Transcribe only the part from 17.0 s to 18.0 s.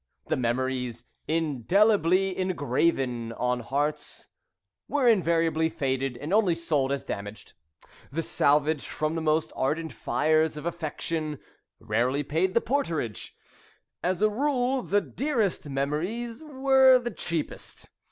cheapest.